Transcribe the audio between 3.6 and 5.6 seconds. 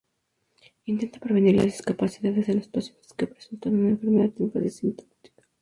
una enfermedad en fase sintomática.